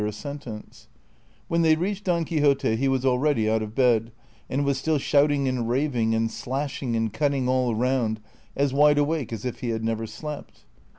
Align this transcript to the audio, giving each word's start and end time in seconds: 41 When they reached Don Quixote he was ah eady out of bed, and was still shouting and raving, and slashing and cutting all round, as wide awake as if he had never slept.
41 0.11 0.63
When 1.47 1.61
they 1.61 1.75
reached 1.75 2.05
Don 2.05 2.25
Quixote 2.25 2.75
he 2.75 2.87
was 2.87 3.05
ah 3.05 3.23
eady 3.23 3.47
out 3.47 3.61
of 3.61 3.75
bed, 3.75 4.11
and 4.49 4.65
was 4.65 4.79
still 4.79 4.97
shouting 4.97 5.47
and 5.47 5.69
raving, 5.69 6.15
and 6.15 6.31
slashing 6.31 6.95
and 6.95 7.13
cutting 7.13 7.47
all 7.47 7.75
round, 7.75 8.19
as 8.55 8.73
wide 8.73 8.97
awake 8.97 9.31
as 9.31 9.45
if 9.45 9.59
he 9.59 9.69
had 9.69 9.83
never 9.83 10.07
slept. 10.07 10.65